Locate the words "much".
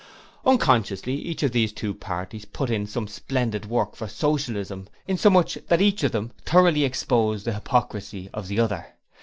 5.29-5.59